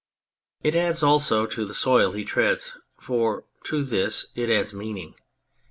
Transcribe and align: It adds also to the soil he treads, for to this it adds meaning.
It 0.63 0.73
adds 0.73 1.03
also 1.03 1.45
to 1.45 1.63
the 1.63 1.75
soil 1.75 2.13
he 2.13 2.23
treads, 2.25 2.75
for 2.99 3.45
to 3.65 3.83
this 3.83 4.25
it 4.33 4.49
adds 4.49 4.73
meaning. 4.73 5.13